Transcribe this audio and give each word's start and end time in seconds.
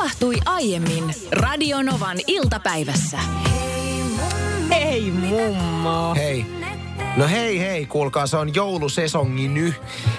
tapahtui 0.00 0.36
aiemmin 0.46 1.14
Radionovan 1.32 2.16
iltapäivässä. 2.26 3.18
Hei 4.70 5.10
mummo. 5.10 6.14
Hei. 6.14 6.46
No 7.16 7.28
hei 7.28 7.60
hei, 7.60 7.86
kuulkaa, 7.86 8.26
se 8.26 8.36
on 8.36 8.54
joulusesongi 8.54 9.48
nyt. 9.48 9.74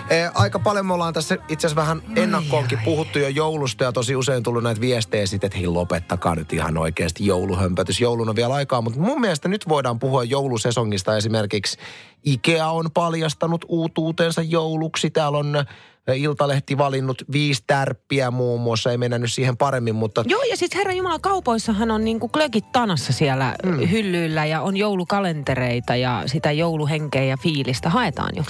E, 0.09 0.27
aika 0.33 0.59
paljon 0.59 0.85
me 0.85 0.93
ollaan 0.93 1.13
tässä 1.13 1.37
itse 1.47 1.67
asiassa 1.67 1.75
vähän 1.75 2.01
ennakkoonkin 2.15 2.79
puhuttu 2.85 3.19
jo 3.19 3.27
joulusta 3.27 3.83
ja 3.83 3.91
tosi 3.91 4.15
usein 4.15 4.43
tullut 4.43 4.63
näitä 4.63 4.81
viestejä 4.81 5.25
sitten, 5.25 5.47
että 5.47 5.57
hei 5.57 5.67
lopettakaa 5.67 6.35
nyt 6.35 6.53
ihan 6.53 6.77
oikeasti 6.77 7.25
jouluhömpötys. 7.25 8.01
Joulun 8.01 8.29
on 8.29 8.35
vielä 8.35 8.53
aikaa, 8.53 8.81
mutta 8.81 8.99
mun 8.99 9.21
mielestä 9.21 9.47
nyt 9.47 9.69
voidaan 9.69 9.99
puhua 9.99 10.23
joulusesongista 10.23 11.17
esimerkiksi. 11.17 11.77
Ikea 12.23 12.67
on 12.67 12.91
paljastanut 12.93 13.65
uutuutensa 13.67 14.41
jouluksi. 14.41 15.09
Täällä 15.09 15.37
on 15.37 15.65
Iltalehti 16.15 16.77
valinnut 16.77 17.23
viisi 17.31 17.63
tärppiä 17.67 18.31
muun 18.31 18.61
muassa, 18.61 18.91
ei 18.91 18.97
mennä 18.97 19.17
nyt 19.17 19.31
siihen 19.31 19.57
paremmin, 19.57 19.95
mutta... 19.95 20.23
Joo, 20.27 20.43
ja 20.43 20.57
sitten 20.57 20.77
Herran 20.77 20.97
Jumala, 20.97 21.19
kaupoissahan 21.19 21.91
on 21.91 22.05
niinku 22.05 22.29
glögit 22.29 22.71
tanassa 22.71 23.13
siellä 23.13 23.55
mm. 23.63 23.89
hyllyillä 23.89 24.45
ja 24.45 24.61
on 24.61 24.77
joulukalentereita 24.77 25.95
ja 25.95 26.23
sitä 26.25 26.51
jouluhenkeä 26.51 27.23
ja 27.23 27.37
fiilistä 27.37 27.89
haetaan 27.89 28.31
jo. 28.35 28.43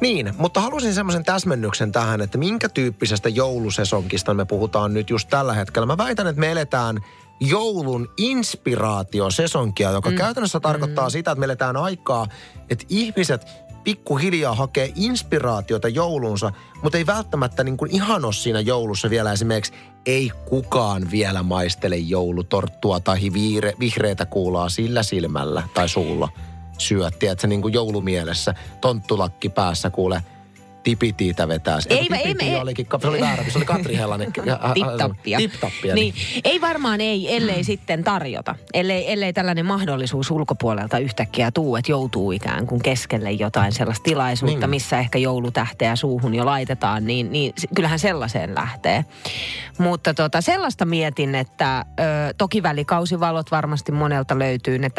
Niin, 0.00 0.34
mutta 0.38 0.60
halusin 0.60 0.94
semmoisen 0.94 1.24
täsmennyksen 1.24 1.92
tähän, 1.92 2.20
että 2.20 2.38
minkä 2.38 2.68
tyyppisestä 2.68 3.28
joulusesonkista 3.28 4.34
me 4.34 4.44
puhutaan 4.44 4.94
nyt 4.94 5.10
just 5.10 5.28
tällä 5.28 5.54
hetkellä. 5.54 5.86
Mä 5.86 5.98
väitän, 5.98 6.26
että 6.26 6.40
me 6.40 6.52
eletään 6.52 7.00
joulun 7.40 8.08
inspiraatiosesonkia, 8.16 9.90
joka 9.90 10.10
mm. 10.10 10.16
käytännössä 10.16 10.60
tarkoittaa 10.60 11.06
mm. 11.06 11.10
sitä, 11.10 11.30
että 11.30 11.40
me 11.40 11.44
eletään 11.44 11.76
aikaa, 11.76 12.26
että 12.70 12.84
ihmiset 12.88 13.46
pikkuhiljaa 13.86 14.54
hakee 14.54 14.92
inspiraatiota 14.94 15.88
joulunsa, 15.88 16.52
mutta 16.82 16.98
ei 16.98 17.06
välttämättä 17.06 17.64
niin 17.64 17.76
kuin 17.76 17.90
ihan 17.90 18.24
ole 18.24 18.32
siinä 18.32 18.60
joulussa 18.60 19.10
vielä. 19.10 19.32
Esimerkiksi 19.32 19.72
ei 20.06 20.30
kukaan 20.48 21.10
vielä 21.10 21.42
maistele 21.42 21.96
joulutorttua 21.96 23.00
tai 23.00 23.18
viire, 23.32 23.74
vihreitä 23.80 24.26
kuulaa 24.26 24.68
sillä 24.68 25.02
silmällä 25.02 25.62
tai 25.74 25.88
suulla 25.88 26.28
syötti, 26.78 27.26
että 27.26 27.42
se 27.42 27.46
niin 27.46 27.62
kuin 27.62 27.74
joulumielessä. 27.74 28.54
Tonttulakki 28.80 29.48
päässä 29.48 29.90
kuule– 29.90 30.22
tipitiitä 30.86 31.48
vetää. 31.48 31.78
Ei, 31.88 31.98
ei, 31.98 32.24
ei, 32.24 32.34
ei, 32.40 32.56
olikin, 32.56 32.86
se 33.00 33.08
oli 33.08 33.20
väärä, 33.20 33.44
se 33.48 33.58
oli 33.58 33.64
Katri 33.64 33.96
Hellanen. 33.96 34.32
Tiptappia. 34.74 35.38
Tiptappia. 35.38 35.94
Niin. 35.94 36.14
niin. 36.14 36.40
Ei 36.44 36.60
varmaan 36.60 37.00
ei, 37.00 37.36
ellei 37.36 37.64
sitten 37.64 38.04
tarjota. 38.04 38.54
Ellei, 38.74 39.12
ellei 39.12 39.32
tällainen 39.32 39.66
mahdollisuus 39.66 40.30
ulkopuolelta 40.30 40.98
yhtäkkiä 40.98 41.50
tuu, 41.50 41.76
että 41.76 41.92
joutuu 41.92 42.32
ikään 42.32 42.66
kuin 42.66 42.82
keskelle 42.82 43.32
jotain 43.32 43.72
sellaista 43.72 44.02
tilaisuutta, 44.02 44.60
niin. 44.60 44.70
missä 44.70 44.98
ehkä 44.98 45.18
joulutähteä 45.18 45.96
suuhun 45.96 46.34
jo 46.34 46.46
laitetaan, 46.46 47.06
niin, 47.06 47.32
niin 47.32 47.52
kyllähän 47.74 47.98
sellaiseen 47.98 48.54
lähtee. 48.54 49.04
Mutta 49.78 50.14
tota, 50.14 50.40
sellaista 50.40 50.84
mietin, 50.84 51.34
että 51.34 51.78
ö, 51.80 52.02
toki 52.38 52.62
välikausivalot 52.62 53.50
varmasti 53.50 53.92
monelta 53.92 54.38
löytyy. 54.38 54.78
Ne 54.78 54.90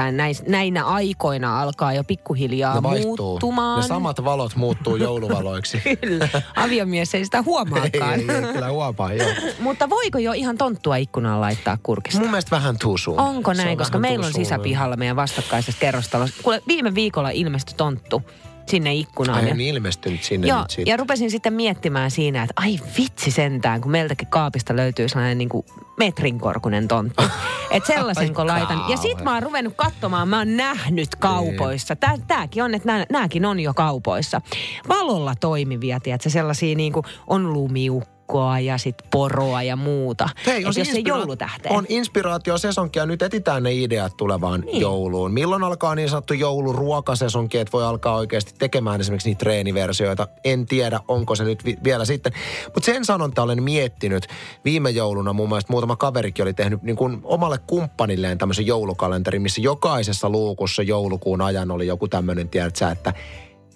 näinä 0.47 0.85
aikoina 0.85 1.61
alkaa 1.61 1.93
jo 1.93 2.03
pikkuhiljaa 2.03 2.81
ne 2.81 2.81
muuttumaan. 2.81 3.81
Ne 3.81 3.87
samat 3.87 4.23
valot 4.23 4.55
muuttuu 4.55 4.95
jouluvaloiksi. 4.95 5.76
Kyllä. 6.01 6.29
Aviomies 6.55 7.15
ei 7.15 7.25
sitä 7.25 7.41
huomaakaan. 7.41 8.13
ei, 8.19 8.25
ei, 8.29 8.35
ei, 8.35 8.53
kyllä 8.53 8.69
huomaa, 8.69 9.13
joo. 9.13 9.29
Mutta 9.59 9.89
voiko 9.89 10.17
jo 10.17 10.31
ihan 10.33 10.57
tonttua 10.57 10.95
ikkunaan 10.95 11.41
laittaa 11.41 11.77
kurkista? 11.83 12.19
Mun 12.19 12.29
mielestä 12.29 12.51
vähän 12.51 12.79
tuusuun. 12.79 13.19
Onko 13.19 13.53
näin, 13.53 13.77
koska 13.77 13.99
meillä 13.99 14.25
on 14.25 14.33
sisäpihalla 14.33 14.95
meidän 14.95 15.15
vastakkaisessa 15.15 15.79
kerrostalossa. 15.79 16.43
Kuule, 16.43 16.61
viime 16.67 16.95
viikolla 16.95 17.29
ilmestyi 17.29 17.75
tonttu 17.77 18.23
sinne 18.69 18.93
ikkunaan. 18.93 19.37
Ai, 19.37 19.53
niin 19.53 19.75
ilmestynyt 19.75 20.23
sinne 20.23 20.47
Joo, 20.47 20.65
nyt 20.77 20.87
ja 20.87 20.97
rupesin 20.97 21.31
sitten 21.31 21.53
miettimään 21.53 22.11
siinä, 22.11 22.43
että 22.43 22.53
ai 22.55 22.79
vitsi 22.97 23.31
sentään, 23.31 23.81
kun 23.81 23.91
meiltäkin 23.91 24.27
kaapista 24.27 24.75
löytyy 24.75 25.09
sellainen 25.09 25.37
niin 25.37 25.49
kuin 25.49 25.65
metrin 25.97 26.39
korkunen 26.39 26.87
tonttu. 26.87 27.23
että 27.71 27.93
sellaisen 27.93 28.33
kun 28.33 28.47
laitan. 28.47 28.89
Ja 28.89 28.97
sit 28.97 29.23
mä 29.23 29.33
oon 29.33 29.43
ruvennut 29.43 29.73
katsomaan, 29.75 30.27
mä 30.27 30.37
oon 30.37 30.57
nähnyt 30.57 31.15
kaupoissa. 31.15 31.95
Tää, 31.95 32.15
tääkin 32.27 32.63
on, 32.63 32.75
että 32.75 33.05
nääkin 33.09 33.45
on 33.45 33.59
jo 33.59 33.73
kaupoissa. 33.73 34.41
Valolla 34.87 35.35
toimivia, 35.35 35.99
tiedätkö, 35.99 36.29
sellaisia 36.29 36.75
niin 36.75 36.93
kuin 36.93 37.05
on 37.27 37.53
lumiukko 37.53 38.16
ukkoa 38.27 38.59
ja 38.59 38.77
sit 38.77 38.95
poroa 39.11 39.63
ja 39.63 39.75
muuta. 39.75 40.29
Hei, 40.45 40.61
jos 40.61 40.77
inspira- 40.77 40.91
se 40.91 40.99
joulutähteen. 40.99 41.75
On 41.75 41.85
inspiraatiosesonki 41.89 42.99
ja 42.99 43.05
nyt 43.05 43.21
etitään 43.21 43.63
ne 43.63 43.73
ideat 43.73 44.17
tulevaan 44.17 44.61
niin. 44.61 44.81
jouluun. 44.81 45.33
Milloin 45.33 45.63
alkaa 45.63 45.95
niin 45.95 46.09
sanottu 46.09 46.33
jouluruokasesonki, 46.33 47.57
että 47.57 47.71
voi 47.71 47.83
alkaa 47.83 48.15
oikeasti 48.15 48.53
tekemään 48.59 49.01
esimerkiksi 49.01 49.29
niitä 49.29 49.39
treeniversioita. 49.39 50.27
En 50.43 50.65
tiedä, 50.65 50.99
onko 51.07 51.35
se 51.35 51.43
nyt 51.43 51.65
vi- 51.65 51.77
vielä 51.83 52.05
sitten. 52.05 52.33
Mutta 52.65 52.85
sen 52.85 53.05
sanonta 53.05 53.43
olen 53.43 53.63
miettinyt 53.63 54.27
viime 54.65 54.89
jouluna 54.89 55.33
mun 55.33 55.49
mielestä 55.49 55.73
muutama 55.73 55.95
kaverikin 55.95 56.43
oli 56.43 56.53
tehnyt 56.53 56.83
niin 56.83 56.95
kuin 56.95 57.19
omalle 57.23 57.57
kumppanilleen 57.67 58.37
tämmöisen 58.37 58.67
joulukalenterin, 58.67 59.41
missä 59.41 59.61
jokaisessa 59.61 60.29
luukussa 60.29 60.83
joulukuun 60.83 61.41
ajan 61.41 61.71
oli 61.71 61.87
joku 61.87 62.07
tämmöinen, 62.07 62.49
tiedätkö 62.49 62.87
että 62.87 63.13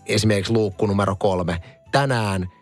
esimerkiksi 0.05 0.53
luukku 0.53 0.85
numero 0.85 1.15
kolme, 1.15 1.61
tänään– 1.91 2.47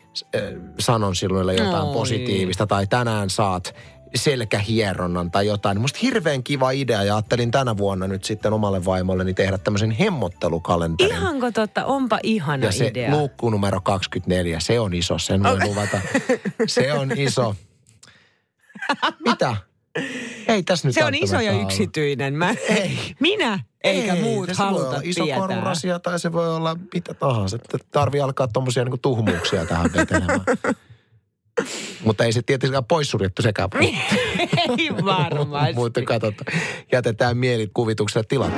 sanon 0.79 1.15
sinulle 1.15 1.55
jotain 1.55 1.87
Oi. 1.87 1.93
positiivista 1.93 2.67
tai 2.67 2.87
tänään 2.87 3.29
saat 3.29 3.75
selkähieronnan 4.15 5.31
tai 5.31 5.47
jotain. 5.47 5.81
Musta 5.81 5.99
hirveän 6.01 6.43
kiva 6.43 6.71
idea 6.71 7.03
ja 7.03 7.15
ajattelin 7.15 7.51
tänä 7.51 7.77
vuonna 7.77 8.07
nyt 8.07 8.23
sitten 8.23 8.53
omalle 8.53 8.85
vaimolleni 8.85 9.33
tehdä 9.33 9.57
tämmöisen 9.57 9.91
hemmottelukalenterin. 9.91 11.15
Ihanko 11.15 11.51
totta, 11.51 11.85
onpa 11.85 12.19
ihana 12.23 12.65
ja 12.65 12.71
se 12.71 12.87
idea. 12.87 13.11
luukku 13.11 13.49
numero 13.49 13.81
24, 13.81 14.59
se 14.59 14.79
on 14.79 14.93
iso, 14.93 15.17
sen 15.17 15.43
voi 15.43 15.59
luvata. 15.63 16.01
Se 16.65 16.93
on 16.93 17.11
iso. 17.11 17.55
Mitä? 19.27 19.55
Ei 20.47 20.63
tässä 20.63 20.87
nyt 20.87 20.95
Se 20.95 21.05
on 21.05 21.15
iso 21.15 21.39
ja 21.39 21.51
yksityinen. 21.51 22.33
Mä, 22.33 22.55
Ei. 22.69 22.99
Minä 23.19 23.59
eikä 23.83 24.13
Ei, 24.13 24.21
muut 24.21 24.49
se 24.49 24.63
haluta 24.63 24.83
voi 24.83 24.89
olla 24.89 25.01
iso 25.03 25.27
korurasia 25.27 25.99
tai 25.99 26.19
se 26.19 26.31
voi 26.31 26.55
olla 26.55 26.77
mitä 26.93 27.13
tahansa. 27.13 27.55
Että 27.55 27.77
tarvii 27.91 28.21
alkaa 28.21 28.47
tuommoisia 28.47 28.85
niin 28.85 28.99
tuhmuuksia 29.01 29.65
tähän 29.65 29.89
vetelemään. 29.93 30.41
Mutta 32.05 32.23
ei 32.23 32.33
se 32.33 32.41
tietenkään 32.41 32.85
poissuljettu 32.85 33.41
sekään. 33.41 33.69
ei 33.79 34.89
varmasti. 35.05 35.73
Mutta 35.73 36.01
katsotaan, 36.01 36.59
jätetään 36.91 37.37
mielikuvitukselle 37.37 38.25
tilat 38.29 38.53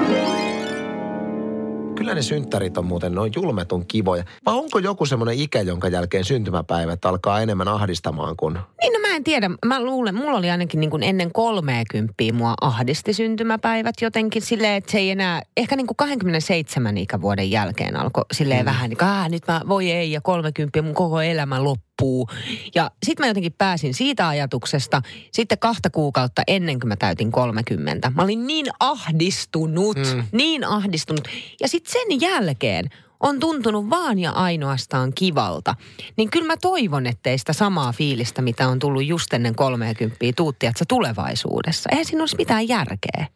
kyllä 2.01 2.15
ne 2.15 2.21
synttärit 2.21 2.77
on 2.77 2.85
muuten 2.85 3.15
noin 3.15 3.31
julmetun 3.35 3.85
kivoja. 3.87 4.23
Vai 4.45 4.55
onko 4.55 4.79
joku 4.79 5.05
semmoinen 5.05 5.39
ikä, 5.39 5.61
jonka 5.61 5.87
jälkeen 5.87 6.25
syntymäpäivät 6.25 7.05
alkaa 7.05 7.41
enemmän 7.41 7.67
ahdistamaan 7.67 8.35
kuin... 8.37 8.53
Niin 8.53 8.93
no 8.93 8.99
mä 8.99 9.15
en 9.15 9.23
tiedä. 9.23 9.49
Mä 9.65 9.83
luulen, 9.83 10.15
mulla 10.15 10.37
oli 10.37 10.51
ainakin 10.51 10.79
niin 10.79 10.89
kuin 10.89 11.03
ennen 11.03 11.31
30 11.31 12.13
mua 12.33 12.53
ahdisti 12.61 13.13
syntymäpäivät 13.13 13.95
jotenkin 14.01 14.41
silleen, 14.41 14.73
että 14.73 14.91
se 14.91 14.97
ei 14.97 15.11
enää, 15.11 15.41
ehkä 15.57 15.75
niin 15.75 15.87
kuin 15.87 15.97
27 15.97 16.97
ikävuoden 16.97 17.51
jälkeen 17.51 17.95
alkoi 17.95 18.25
silleen 18.33 18.61
mm. 18.61 18.65
vähän 18.65 18.89
niin 18.89 18.97
kuin, 18.97 19.31
nyt 19.31 19.43
mä 19.47 19.61
voi 19.67 19.91
ei 19.91 20.11
ja 20.11 20.21
30 20.21 20.81
mun 20.81 20.93
koko 20.93 21.21
elämä 21.21 21.63
loppuu 21.63 21.90
loppuu. 22.01 22.27
Ja 22.75 22.91
sitten 23.05 23.23
mä 23.23 23.27
jotenkin 23.27 23.53
pääsin 23.57 23.93
siitä 23.93 24.27
ajatuksesta 24.27 25.01
sitten 25.31 25.59
kahta 25.59 25.89
kuukautta 25.89 26.41
ennen 26.47 26.79
kuin 26.79 26.87
mä 26.87 26.95
täytin 26.95 27.31
30. 27.31 28.11
Mä 28.15 28.23
olin 28.23 28.47
niin 28.47 28.65
ahdistunut, 28.79 29.97
mm. 29.97 30.23
niin 30.31 30.63
ahdistunut. 30.63 31.27
Ja 31.59 31.67
sitten 31.67 31.93
sen 31.93 32.21
jälkeen 32.21 32.89
on 33.19 33.39
tuntunut 33.39 33.89
vaan 33.89 34.19
ja 34.19 34.31
ainoastaan 34.31 35.13
kivalta. 35.13 35.75
Niin 36.17 36.29
kyllä 36.29 36.47
mä 36.47 36.57
toivon, 36.61 37.07
ettei 37.07 37.37
sitä 37.37 37.53
samaa 37.53 37.93
fiilistä, 37.93 38.41
mitä 38.41 38.67
on 38.67 38.79
tullut 38.79 39.05
just 39.05 39.33
ennen 39.33 39.55
30 39.55 40.15
tuutti, 40.35 40.65
että 40.65 40.85
tulevaisuudessa. 40.87 41.89
Eihän 41.91 42.05
siinä 42.05 42.21
olisi 42.21 42.37
mitään 42.37 42.67
järkeä. 42.67 43.27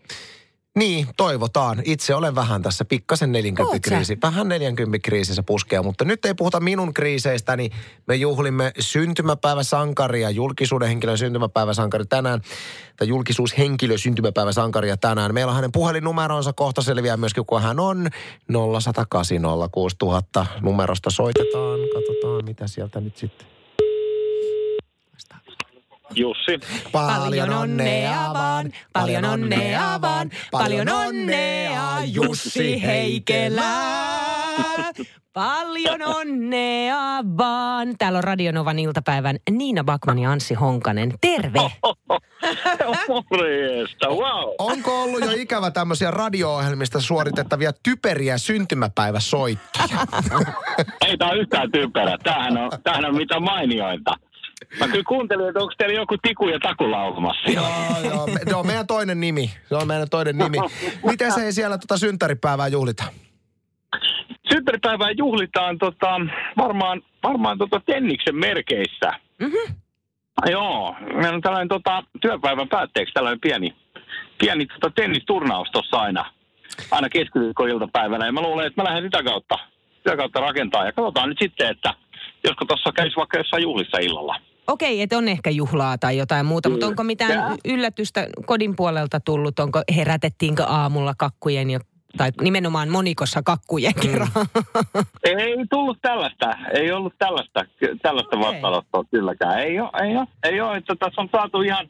Niin, 0.79 1.07
toivotaan. 1.17 1.81
Itse 1.85 2.15
olen 2.15 2.35
vähän 2.35 2.61
tässä 2.61 2.85
pikkasen 2.85 3.31
40 3.31 3.79
kriisi. 3.79 4.17
Vähän 4.21 4.47
40 4.47 4.99
kriisissä 4.99 5.43
puskea, 5.43 5.83
mutta 5.83 6.05
nyt 6.05 6.25
ei 6.25 6.33
puhuta 6.33 6.59
minun 6.59 6.93
kriiseistä, 6.93 7.55
niin 7.55 7.71
me 8.07 8.15
juhlimme 8.15 8.71
syntymäpäiväsankaria, 8.79 10.29
julkisuuden 10.29 10.87
henkilön 10.87 11.17
syntymäpäiväsankari 11.17 12.05
tänään, 12.05 12.41
tai 12.97 13.07
julkisuushenkilö 13.07 13.97
syntymäpäiväsankaria 13.97 14.97
tänään. 14.97 15.33
Meillä 15.33 15.49
on 15.49 15.55
hänen 15.55 15.71
puhelinnumeronsa, 15.71 16.53
kohta 16.53 16.81
selviää 16.81 17.17
myöskin, 17.17 17.45
kun 17.45 17.61
hän 17.61 17.79
on 17.79 18.09
0108 18.81 19.41
numerosta 20.61 21.09
soitetaan. 21.09 21.79
Katsotaan, 21.93 22.45
mitä 22.45 22.67
sieltä 22.67 23.01
nyt 23.01 23.17
sitten. 23.17 23.54
Jussi. 26.15 26.59
Paljon 26.91 27.49
onnea 27.49 28.33
vaan, 28.33 28.71
paljon 28.93 29.25
onnea 29.25 30.01
vaan, 30.01 30.31
paljon 30.51 30.89
onnea 30.89 31.97
Jussi 32.05 32.81
Heikelä. 32.81 33.71
Paljon 35.33 36.01
onnea 36.01 37.23
vaan. 37.37 37.87
Täällä 37.97 38.17
on 38.17 38.23
Radionovan 38.23 38.79
iltapäivän 38.79 39.37
Niina 39.51 39.83
Bakman 39.83 40.19
ja 40.19 40.31
Anssi 40.31 40.53
Honkanen. 40.53 41.13
Terve. 41.21 41.59
Morjesta, 43.07 44.09
wow. 44.09 44.53
Onko 44.59 45.03
ollut 45.03 45.21
jo 45.21 45.31
ikävä 45.31 45.71
tämmöisiä 45.71 46.11
radio-ohjelmista 46.11 47.01
suoritettavia 47.01 47.71
typeriä 47.83 48.37
syntymäpäiväsoittoja? 48.37 49.99
Ei 51.07 51.17
tämä 51.17 51.31
yhtään 51.31 51.71
typerä. 51.71 52.17
Tämähän 52.23 52.57
on, 52.57 52.71
tämähän 52.83 53.05
on 53.05 53.15
mitä 53.15 53.39
mainiointa. 53.39 54.15
Mä 54.79 54.87
kyllä 54.87 55.03
kuuntelin, 55.07 55.47
että 55.47 55.59
onko 55.59 55.73
teillä 55.77 55.95
joku 55.95 56.17
tiku 56.17 56.47
ja 56.47 56.59
taku 56.59 56.91
laulumassa. 56.91 57.51
Joo, 57.51 57.65
joo. 58.13 58.27
Me, 58.27 58.39
se 58.49 58.55
on 58.55 58.67
meidän 58.67 58.87
toinen 58.87 59.19
nimi. 59.19 59.51
Se 59.69 59.75
on 59.75 59.87
meidän 59.87 60.09
toinen 60.09 60.37
nimi. 60.37 60.57
Miten 61.05 61.31
se 61.31 61.41
ei 61.41 61.53
siellä 61.53 61.77
tota 61.77 61.97
synttäripäivää 61.97 62.67
juhlita? 62.67 63.03
Synttäripäivää 64.53 65.11
juhlitaan 65.11 65.77
tota, 65.77 66.19
varmaan, 66.57 67.01
varmaan 67.23 67.57
tota 67.57 67.81
Tenniksen 67.85 68.35
merkeissä. 68.35 69.11
Mm-hmm. 69.39 69.75
Joo, 70.51 70.95
meillä 71.13 71.35
on 71.35 71.41
tällainen 71.41 71.67
tota, 71.67 72.03
työpäivän 72.21 72.69
päätteeksi 72.69 73.13
tällainen 73.13 73.41
pieni, 73.41 73.75
pieni 74.37 74.65
tota, 74.65 74.91
tennisturnaus 74.95 75.67
tuossa 75.71 75.97
aina, 75.97 76.25
aina 76.91 77.09
keskiviikko-iltapäivänä. 77.09 78.25
Ja 78.25 78.31
mä 78.31 78.41
luulen, 78.41 78.67
että 78.67 78.81
mä 78.81 78.89
lähden 78.89 79.03
sitä 79.03 79.23
kautta, 79.23 79.55
sitä 79.97 80.17
kautta 80.17 80.39
rakentaa. 80.39 80.85
Ja 80.85 80.91
katsotaan 80.91 81.29
nyt 81.29 81.37
sitten, 81.41 81.69
että 81.69 81.93
josko 82.45 82.65
tuossa 82.65 82.91
käisi 82.91 83.15
vaikka 83.15 83.37
jossain 83.37 83.63
juhlissa 83.63 83.97
illalla. 83.97 84.35
Okei, 84.67 85.01
että 85.01 85.17
on 85.17 85.27
ehkä 85.27 85.49
juhlaa 85.49 85.97
tai 85.97 86.17
jotain 86.17 86.45
muuta, 86.45 86.69
mutta 86.69 86.87
onko 86.87 87.03
mitään 87.03 87.31
Jaa. 87.31 87.55
yllätystä 87.65 88.27
kodin 88.45 88.75
puolelta 88.75 89.19
tullut? 89.19 89.59
Onko 89.59 89.81
herätettiinkö 89.95 90.63
aamulla 90.63 91.13
kakkujen 91.17 91.69
jo, 91.69 91.79
tai 92.17 92.29
nimenomaan 92.41 92.89
monikossa 92.89 93.41
kakkujen 93.43 93.93
Mm. 93.95 94.01
kerran? 94.01 94.27
Ei 95.23 95.55
tullut 95.69 95.97
tällaista, 96.01 96.53
ei 96.73 96.91
ollut 96.91 97.13
tällaista, 97.17 97.61
tällaista 98.01 98.37
Okei. 98.37 98.51
vastaanottoa 98.51 99.03
kylläkään. 99.11 99.59
Ei 99.59 99.79
ole, 99.79 99.89
ei 100.03 100.17
ole, 100.17 100.27
ei 100.43 100.61
ole. 100.61 100.77
Että 100.77 100.95
tässä 100.95 101.21
on 101.21 101.29
saatu 101.31 101.61
ihan, 101.61 101.89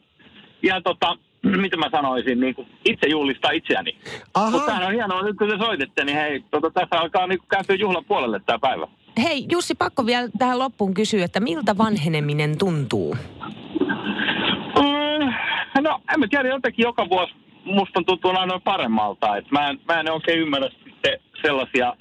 ihan 0.62 0.82
tota, 0.82 1.18
mitä 1.62 1.76
mä 1.76 1.90
sanoisin, 1.90 2.40
niin 2.40 2.54
kuin 2.54 2.68
itse 2.84 3.06
juhlistaa 3.08 3.50
itseäni. 3.50 3.96
Aha. 4.34 4.50
Mutta 4.50 4.66
tämähän 4.66 4.86
on 4.88 4.94
hienoa, 4.94 5.22
nyt 5.22 5.36
kun 5.36 5.48
te 5.48 5.56
soititte, 5.58 6.04
niin 6.04 6.18
hei, 6.18 6.44
tota, 6.50 6.70
tässä 6.70 7.00
alkaa 7.00 7.26
niin 7.26 7.38
kääntyä 7.50 7.76
juhlan 7.76 8.04
puolelle 8.04 8.40
tämä 8.46 8.58
päivä. 8.58 8.86
Hei 9.22 9.46
Jussi, 9.52 9.74
pakko 9.74 10.06
vielä 10.06 10.28
tähän 10.38 10.58
loppuun 10.58 10.94
kysyä, 10.94 11.24
että 11.24 11.40
miltä 11.40 11.78
vanheneminen 11.78 12.58
tuntuu? 12.58 13.16
Mm, 14.76 15.32
no, 15.82 16.00
en 16.14 16.20
mä 16.20 16.26
tiedä, 16.30 16.48
jotenkin 16.48 16.82
joka 16.82 17.08
vuosi 17.10 17.34
musta 17.64 18.02
tuntuu 18.06 18.30
aina 18.30 18.60
paremmalta. 18.60 19.36
Et 19.36 19.50
mä, 19.50 19.68
en, 19.68 19.80
mä 19.88 20.00
en 20.00 20.12
oikein 20.12 20.38
ymmärrä 20.38 20.68
sitten 20.84 21.20
sellaisia, 21.42 21.96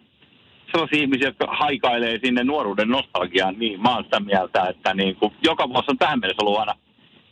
sellaisia 0.72 1.02
ihmisiä, 1.02 1.28
jotka 1.28 1.48
haikailee 1.60 2.20
sinne 2.24 2.44
nuoruuden 2.44 2.90
nostalgiaan. 2.90 3.56
Niin 3.60 3.82
mä 3.82 3.96
oon 3.96 4.04
sitä 4.04 4.20
mieltä, 4.20 4.68
että 4.70 4.94
niin 4.94 5.16
kuin, 5.16 5.34
joka 5.44 5.70
vuosi 5.70 5.86
on 5.92 5.98
tähän 5.98 6.20
mennessä 6.20 6.46
ollut 6.46 6.60
aina 6.60 6.74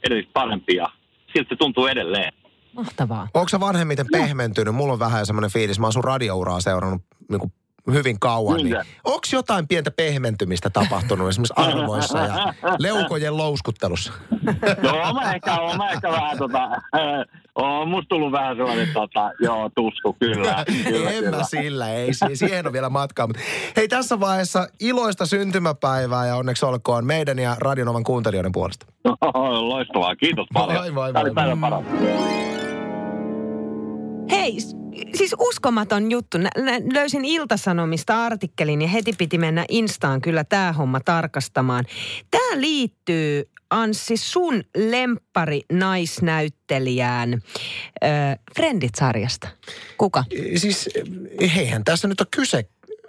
edellistä 0.04 0.32
parempi 0.34 0.76
ja 0.76 0.90
siltä 1.34 1.50
se 1.50 1.56
tuntuu 1.56 1.88
edelleen. 1.88 2.34
Mahtavaa. 2.74 3.28
Onko 3.34 3.50
se 3.50 3.60
vanhemmiten 3.60 4.06
pehmentynyt? 4.12 4.76
Mulla 4.76 4.94
on 4.94 5.00
vähän 5.00 5.26
semmoinen 5.26 5.52
fiilis. 5.52 5.80
Mä 5.80 5.86
oon 5.86 5.94
sun 5.94 6.04
radiouraa 6.04 6.62
seurannut 6.62 7.02
niin 7.30 7.40
kuin 7.40 7.54
hyvin 7.92 8.20
kauan. 8.20 8.58
Niin 8.58 8.76
onko 9.04 9.22
jotain 9.32 9.68
pientä 9.68 9.92
pehmentymistä 9.92 10.70
tapahtunut 10.70 11.30
esimerkiksi 11.30 11.54
arvoissa 11.58 12.18
ja 12.18 12.54
leukojen 12.80 13.38
louskuttelussa? 13.38 14.14
Joo, 14.84 15.14
mä 15.14 15.34
ehkä, 15.34 15.56
oon, 15.62 15.78
mä 15.78 15.90
ehkä 15.90 16.12
vähän 16.12 16.38
tota, 16.38 16.70
on 17.56 17.88
musta 17.88 18.10
tullut 18.10 18.32
vähän 18.32 18.58
sellainen 18.58 18.88
tota, 18.94 19.32
joo, 19.40 19.70
tusku, 19.76 20.16
kyllä. 20.20 20.66
kyllä, 20.84 21.10
en 21.12 21.24
kyllä. 21.24 21.38
mä 21.38 21.44
sillä, 21.44 21.90
ei. 21.94 22.14
si- 22.14 22.36
Siihen 22.36 22.68
on 22.68 22.74
vielä 22.74 22.90
matkaa. 22.90 23.28
Mutta 23.28 23.42
hei, 23.76 23.88
tässä 23.88 24.20
vaiheessa 24.20 24.68
iloista 24.80 25.26
syntymäpäivää 25.26 26.28
ja 26.28 26.36
onneksi 26.36 26.66
olkoon 26.66 27.06
meidän 27.06 27.40
ja 27.40 27.56
Radionovan 27.60 28.04
kuuntelijoiden 28.04 28.52
puolesta. 28.52 28.86
Loistavaa, 29.70 30.16
kiitos 30.16 30.48
paljon. 30.54 30.70
Tämä 30.70 30.82
oli 30.84 30.92
moi. 30.92 31.14
päivän 31.36 31.60
paras. 31.62 31.84
Hei, 34.32 34.58
siis 35.16 35.36
uskomaton 35.40 36.12
juttu. 36.12 36.38
Nä, 36.38 36.50
löysin 36.94 37.26
Iltasanomista 37.26 38.26
artikkelin 38.26 38.82
ja 38.82 38.88
heti 38.88 39.14
piti 39.18 39.38
mennä 39.38 39.66
Instaan 39.70 40.22
kyllä 40.22 40.44
tämä 40.44 40.74
homma 40.74 41.00
tarkastamaan. 41.00 41.86
Tämä 42.32 42.62
liittyy 42.62 43.50
Anssi 43.70 44.18
sun 44.18 44.64
lempari 44.78 45.62
naisnäyttelijään 45.72 47.34
äh, 47.34 48.40
Friendit-sarjasta. 48.56 49.48
Kuka? 49.98 50.24
Siis 50.56 50.90
heihän 51.56 51.84
tässä 51.84 52.08
nyt 52.08 52.22
on 52.22 52.28
kyse, 52.36 52.64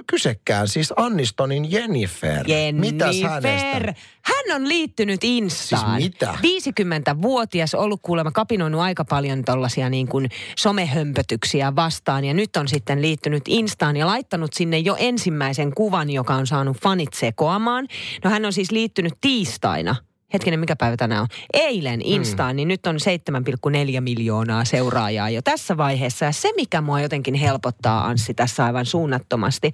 kysekään. 0.07 0.69
Siis 0.69 0.93
Annistonin 0.97 1.73
Jennifer. 1.73 2.47
Mitäs 2.73 3.23
hänestä? 3.23 3.49
Jennifer. 3.49 3.95
Hän 4.23 4.57
on 4.57 4.69
liittynyt 4.69 5.25
Instaan. 5.25 6.01
Siis 6.01 6.13
mitä? 6.13 6.39
50-vuotias, 6.43 7.75
ollut 7.75 8.01
kuulemma 8.03 8.31
kapinoinut 8.31 8.81
aika 8.81 9.05
paljon 9.05 9.45
tollaisia 9.45 9.91
niin 9.91 10.09
kuin 10.09 10.29
somehömpötyksiä 10.59 11.77
vastaan. 11.77 12.25
Ja 12.25 12.35
nyt 12.35 12.57
on 12.57 12.69
sitten 12.69 13.03
liittynyt 13.03 13.43
Instaan 13.49 13.97
ja 13.97 14.07
laittanut 14.07 14.53
sinne 14.53 14.79
jo 14.79 14.97
ensimmäisen 14.99 15.75
kuvan, 15.75 16.11
joka 16.11 16.35
on 16.35 16.47
saanut 16.47 16.77
fanit 16.83 17.13
sekoamaan. 17.13 17.89
No 18.25 18.31
hän 18.31 18.45
on 18.45 18.53
siis 18.53 18.71
liittynyt 18.71 19.15
tiistaina. 19.21 19.97
Hetkinen, 20.35 20.61
mikä 20.61 20.77
päivä 20.77 20.97
tänään 20.97 21.23
on? 21.23 21.29
Eilen 21.53 22.03
Instaan, 22.03 22.51
hmm. 22.51 22.57
niin 22.57 22.69
nyt 22.69 22.87
on 22.87 22.97
7,4 22.97 24.01
miljoonaa 24.01 24.65
seuraajaa 24.65 25.31
jo 25.31 25.43
tässä 25.43 25.77
vaiheessa. 25.77 26.25
Ja 26.25 26.33
se, 26.33 26.53
mikä 26.57 26.81
mua 26.81 27.01
jotenkin 27.01 27.35
helpottaa, 27.35 28.07
Anssi, 28.07 28.35
tässä 28.35 28.65
aivan 28.65 28.87
suunnattomasti, 28.87 29.73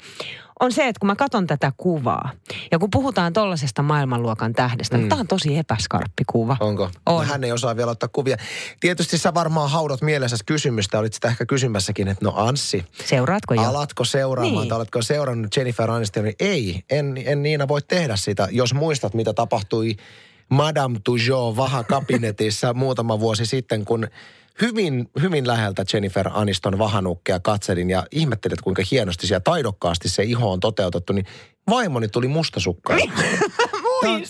on 0.60 0.72
se, 0.72 0.88
että 0.88 1.00
kun 1.00 1.06
mä 1.06 1.16
katson 1.16 1.46
tätä 1.46 1.72
kuvaa, 1.76 2.30
ja 2.70 2.78
kun 2.78 2.90
puhutaan 2.90 3.32
tollaisesta 3.32 3.82
maailmanluokan 3.82 4.52
tähdestä, 4.52 4.98
mm. 4.98 5.08
tämä 5.08 5.20
on 5.20 5.26
tosi 5.26 5.56
epäskarppi 5.56 6.24
kuva. 6.26 6.56
Onko? 6.60 6.90
On. 7.06 7.26
No, 7.26 7.32
hän 7.32 7.44
ei 7.44 7.52
osaa 7.52 7.76
vielä 7.76 7.90
ottaa 7.90 8.08
kuvia. 8.12 8.36
Tietysti 8.80 9.18
sä 9.18 9.34
varmaan 9.34 9.70
haudot 9.70 10.02
mielessä 10.02 10.36
kysymystä, 10.46 10.98
olit 10.98 11.14
sitä 11.14 11.28
ehkä 11.28 11.46
kysymässäkin, 11.46 12.08
että 12.08 12.24
no 12.24 12.32
Anssi, 12.36 12.84
Seuraatko 13.04 13.54
jo? 13.54 13.62
alatko 13.62 14.04
seuraamaan 14.04 14.56
Niin. 14.56 14.68
tai 14.68 14.76
oletko 14.76 15.02
seurannut 15.02 15.56
Jennifer 15.56 15.90
Anistonin? 15.90 16.34
Ei, 16.40 16.84
en, 16.90 17.22
en 17.24 17.42
Niina 17.42 17.68
voi 17.68 17.82
tehdä 17.82 18.16
sitä, 18.16 18.48
jos 18.50 18.74
muistat 18.74 19.14
mitä 19.14 19.32
tapahtui 19.32 19.96
Madame 20.50 21.00
Tussauds 21.04 21.56
vahakabinetissa 21.56 22.74
muutama 22.74 23.20
vuosi 23.20 23.46
sitten, 23.46 23.84
kun 23.84 24.08
hyvin, 24.60 25.10
hyvin 25.20 25.46
läheltä 25.46 25.84
Jennifer 25.92 26.28
Aniston 26.32 26.78
vahanukkeja 26.78 27.40
katselin 27.40 27.90
ja 27.90 28.06
ihmettelin, 28.10 28.54
että 28.54 28.64
kuinka 28.64 28.82
hienosti 28.90 29.26
ja 29.30 29.40
taidokkaasti 29.40 30.08
se 30.08 30.22
iho 30.22 30.52
on 30.52 30.60
toteutettu, 30.60 31.12
niin 31.12 31.26
vaimoni 31.70 32.08
tuli 32.08 32.28
mustasukkainen. 32.28 33.12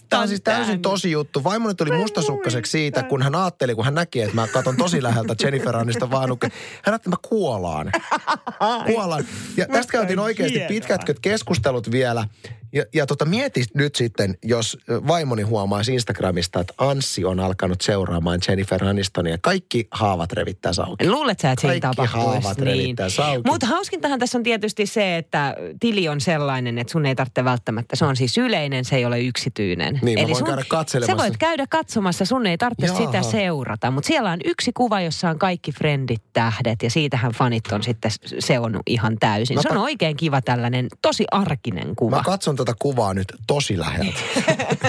Tämä 0.08 0.22
on, 0.22 0.28
siis 0.28 0.40
täysin 0.40 0.82
tosi 0.82 1.11
juttu. 1.11 1.44
Vaimoni 1.44 1.75
tuli 1.75 1.96
mustasukkaiseksi 1.96 2.70
siitä, 2.70 3.02
kun 3.02 3.23
hän 3.23 3.34
ajatteli, 3.34 3.75
kun 3.75 3.84
hän 3.84 3.94
näki, 3.94 4.20
että 4.20 4.34
mä 4.34 4.49
katson 4.49 4.76
tosi 4.76 5.02
läheltä 5.02 5.34
Jennifer 5.43 5.76
Aniston 5.76 6.11
vaanukke. 6.11 6.46
Hän 6.46 6.55
ajatteli, 6.75 6.94
että 6.94 7.11
mä 7.11 7.16
kuolaan. 7.28 7.93
Kuolaan. 8.93 9.25
Ja 9.56 9.66
tästä 9.66 9.93
käytiin 9.93 10.19
oikeasti 10.19 10.61
pitkätköt 10.69 11.20
keskustelut 11.20 11.90
vielä. 11.90 12.26
Ja, 12.72 12.84
ja 12.94 13.06
tota, 13.06 13.25
mieti 13.25 13.64
nyt 13.75 13.94
sitten, 13.94 14.38
jos 14.44 14.78
vaimoni 14.88 15.43
huomaisi 15.43 15.94
Instagramista, 15.94 16.61
että 16.61 16.75
Anssi 16.78 17.25
on 17.25 17.40
alkanut 17.40 17.81
seuraamaan 17.81 18.40
Jennifer 18.49 18.84
Anistonia. 18.84 19.38
Kaikki 19.43 19.88
haavat 19.90 20.33
revittää 20.33 20.73
auki. 20.87 21.09
Luulet 21.09 21.40
sä, 21.40 21.50
että 21.50 21.61
siinä 21.61 21.80
Kaikki 21.80 21.97
tapahtuisi 21.97 22.47
haavat 22.47 22.59
niin. 22.59 22.66
revittää 22.66 23.26
auki. 23.26 23.49
Mutta 23.50 23.66
hauskintahan 23.66 24.18
tässä 24.18 24.38
on 24.38 24.44
tietysti 24.44 24.87
se, 24.87 25.16
että 25.16 25.56
tili 25.80 26.09
on 26.09 26.21
sellainen, 26.21 26.78
että 26.78 26.92
sun 26.92 27.06
ei 27.06 27.14
tarvitse 27.14 27.44
välttämättä. 27.44 27.97
Se 27.97 28.04
on 28.04 28.16
siis 28.16 28.38
yleinen, 28.38 28.85
se 28.85 28.97
ei 28.97 29.04
ole 29.04 29.21
yksityinen. 29.21 29.99
Niin, 30.02 30.18
voin 30.18 30.37
sun, 30.37 30.47
käydä 30.47 30.64
katselemassa. 30.68 31.16
Sä 31.16 31.23
voit 31.23 31.37
käydä 31.37 31.66
katsomassa, 31.71 32.25
sun 32.25 32.47
ei 32.47 32.59
tarvitse 32.59 32.87
Jaha. 32.87 32.99
sitä 32.99 33.23
seurata. 33.23 33.90
Mutta 33.90 34.06
siellä 34.06 34.30
on 34.30 34.38
yksi 34.44 34.71
kuva, 34.73 35.00
jossa 35.00 35.30
on 35.30 35.38
kaikki 35.38 35.73
friendit 35.73 36.23
tähdet 36.33 36.83
ja 36.83 36.90
siitähän 36.90 37.33
fanit 37.33 37.73
on 37.73 37.83
sitten 37.83 38.11
seonnut 38.38 38.83
ihan 38.87 39.16
täysin. 39.21 39.56
Mä 39.56 39.62
se 39.62 39.68
on 39.71 39.76
oikein 39.76 40.16
kiva 40.16 40.42
tällainen 40.42 40.87
tosi 41.02 41.25
arkinen 41.30 41.97
kuva. 41.97 42.16
Mä 42.16 42.23
katson 42.23 42.56
tätä 42.64 42.76
kuvaa 42.79 43.14
nyt 43.14 43.35
tosi 43.47 43.79
läheltä. 43.79 44.21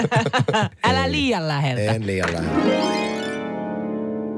Älä 0.88 1.12
liian 1.12 1.48
läheltä. 1.48 1.92
En 1.92 2.06
liian 2.06 2.32
lähellä. 2.32 3.22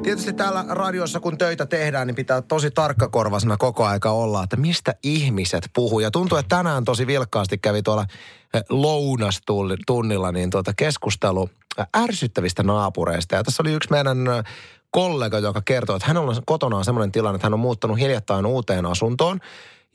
Tietysti 0.05 0.33
täällä 0.33 0.65
radiossa, 0.69 1.21
kun 1.21 1.39
töitä 1.39 1.67
tehdään, 1.67 2.07
niin 2.07 2.15
pitää 2.15 2.43
tosi 2.43 2.71
tarkkakorvasena 2.71 3.57
koko 3.57 3.85
aika 3.85 4.11
olla, 4.11 4.43
että 4.43 4.57
mistä 4.57 4.95
ihmiset 5.03 5.71
puhuu. 5.75 6.01
Ja 6.01 6.11
tuntuu, 6.11 6.39
että 6.39 6.57
tänään 6.57 6.85
tosi 6.85 7.07
vilkkaasti 7.07 7.59
kävi 7.59 7.83
tuolla 7.83 8.07
eh, 8.55 8.63
lounastunnilla 8.69 10.33
niin 10.33 10.51
tuota 10.51 10.73
keskustelu 10.77 11.51
eh, 11.79 11.87
ärsyttävistä 11.97 12.63
naapureista. 12.63 13.35
Ja 13.35 13.45
tässä 13.45 13.63
oli 13.63 13.73
yksi 13.73 13.91
meidän 13.91 14.27
eh, 14.27 14.45
kollega, 14.91 15.39
joka 15.39 15.63
kertoi, 15.65 15.97
että 15.97 16.09
hänellä 16.09 16.31
on 16.31 16.43
kotonaan 16.47 16.85
semmoinen 16.85 17.13
tilanne, 17.13 17.37
että 17.37 17.47
hän 17.47 17.55
on 17.55 17.61
muuttanut 17.61 17.99
hiljattain 17.99 18.47
uuteen 18.47 18.87
asuntoon. 18.87 19.41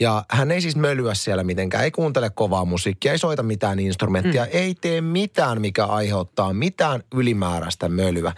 Ja 0.02 0.26
hän 0.32 0.52
ei 0.52 0.62
siis 0.62 0.76
mölyä 0.76 1.14
siellä 1.14 1.44
mitenkään, 1.44 1.84
ei 1.84 1.92
kuuntele 1.92 2.30
kovaa 2.30 2.66
musiikkia, 2.66 3.12
ei 3.12 3.18
soita 3.18 3.44
mitään 3.44 3.80
instrumenttia, 3.80 4.44
mm. 4.44 4.50
ei 4.54 4.76
tee 4.76 5.02
mitään, 5.02 5.62
mikä 5.62 5.86
aiheuttaa 5.86 6.54
mitään 6.54 7.04
ylimääräistä 7.16 7.90
mölyä. 7.90 8.34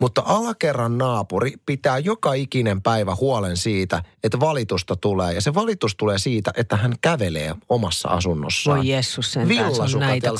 Mutta 0.00 0.22
alakerran 0.26 0.98
naapuri 0.98 1.52
pitää 1.66 1.98
joka 1.98 2.32
ikinen 2.32 2.82
päivä 2.82 3.14
huolen 3.14 3.56
siitä, 3.56 4.02
että 4.24 4.40
valitusta 4.40 4.96
tulee. 4.96 5.34
Ja 5.34 5.40
se 5.40 5.54
valitus 5.54 5.96
tulee 5.96 6.18
siitä, 6.18 6.50
että 6.56 6.76
hän 6.76 6.94
kävelee 7.00 7.54
omassa 7.68 8.08
asunnossaan. 8.08 8.78
Voi 8.78 8.88
Jessus 8.88 9.32
sentään, 9.32 9.74
se 9.74 9.82
on 9.82 10.00
näitä 10.00 10.30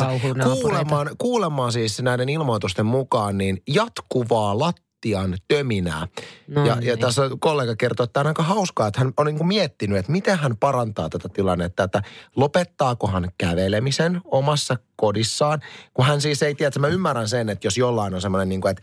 kuulemaan, 0.43 1.11
kuulemaan 1.19 1.73
siis 1.73 2.03
näiden 2.03 2.29
ilmoitusten 2.29 2.87
mukaan 2.87 3.39
niin 3.39 3.63
jatkuvaa 3.67 4.59
lat, 4.59 4.77
lattian 5.01 5.39
töminää. 5.49 6.09
No 6.49 6.67
ja, 6.67 6.75
niin. 6.75 6.87
ja 6.89 6.97
tässä 6.97 7.23
kollega 7.39 7.77
kertoi, 7.77 8.05
että 8.05 8.13
tämä 8.13 8.23
on 8.23 8.27
aika 8.27 8.43
hauskaa, 8.43 8.87
että 8.87 9.01
hän 9.01 9.13
on 9.17 9.27
niin 9.27 9.37
kuin 9.37 9.49
miettinyt, 9.49 9.99
että 9.99 10.13
miten 10.13 10.39
hän 10.39 10.57
parantaa 10.57 11.09
tätä 11.09 11.29
tilannetta, 11.29 11.83
että 11.85 12.03
lopettaako 12.37 13.07
hän 13.07 13.29
kävelemisen 13.39 14.21
omassa 14.25 14.77
kodissaan, 14.97 15.61
kun 15.95 16.07
hän 16.07 16.21
siis 16.21 16.43
ei 16.43 16.55
tiedä, 16.55 16.69
että 16.69 16.81
mä 16.81 16.87
ymmärrän 16.87 17.29
sen, 17.29 17.49
että 17.49 17.67
jos 17.67 17.79
jollain 17.79 18.15
on 18.15 18.21
semmoinen 18.21 18.49
niin 18.49 18.61
kuin, 18.61 18.71
että 18.71 18.83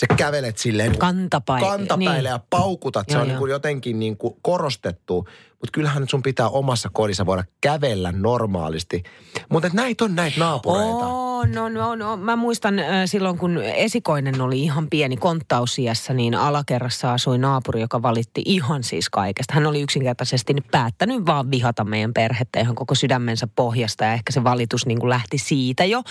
sä 0.00 0.06
kävelet 0.16 0.58
silleen 0.58 0.98
Kantapäin. 0.98 1.64
kantapäille 1.64 2.14
Niin. 2.16 2.24
ja 2.24 2.40
paukutat. 2.50 3.06
Se 3.08 3.14
Joo, 3.14 3.20
on 3.22 3.28
niin 3.28 3.34
joo. 3.34 3.38
kuin 3.38 3.50
jotenkin 3.50 3.98
niin 3.98 4.16
kuin 4.16 4.34
korostettu. 4.42 5.28
Mutta 5.50 5.72
kyllähän 5.72 6.08
sun 6.08 6.22
pitää 6.22 6.48
omassa 6.48 6.88
kodissa 6.92 7.26
voida 7.26 7.44
kävellä 7.60 8.12
normaalisti. 8.12 9.02
Mutta 9.50 9.70
näitä 9.72 10.04
on 10.04 10.14
näitä 10.14 10.40
naapureita. 10.40 11.06
On, 11.46 11.76
on, 11.76 12.02
on. 12.02 12.20
Mä 12.20 12.36
muistan 12.36 12.78
äh, 12.78 12.86
silloin, 13.04 13.38
kun 13.38 13.58
esikoinen 13.62 14.40
oli 14.40 14.62
ihan 14.62 14.86
pieni 14.90 15.16
konttausiässä, 15.16 16.14
niin 16.14 16.34
alakerrassa 16.34 17.12
asui 17.12 17.38
naapuri, 17.38 17.80
joka 17.80 18.02
valitti 18.02 18.42
ihan 18.44 18.82
siis 18.82 19.10
kaikesta. 19.10 19.54
Hän 19.54 19.66
oli 19.66 19.80
yksinkertaisesti 19.80 20.54
nyt 20.54 20.64
päättänyt 20.70 21.26
vaan 21.26 21.50
vihata 21.50 21.84
meidän 21.84 22.14
perhettä 22.14 22.60
ihan 22.60 22.74
koko 22.74 22.94
sydämensä 22.94 23.48
pohjasta 23.56 24.04
ja 24.04 24.12
ehkä 24.12 24.32
se 24.32 24.44
valitus 24.44 24.86
niin 24.86 24.98
kuin 25.00 25.10
lähti 25.10 25.38
siitä 25.38 25.84
jo. 25.84 26.02